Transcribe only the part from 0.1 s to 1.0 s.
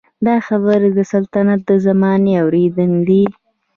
دا خبرې د